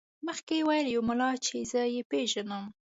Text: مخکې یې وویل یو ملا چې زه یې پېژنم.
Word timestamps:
مخکې 0.27 0.53
یې 0.57 0.63
وویل 0.65 0.87
یو 0.95 1.01
ملا 1.09 1.31
چې 1.45 1.57
زه 1.71 1.81
یې 1.95 2.01
پېژنم. 2.11 2.63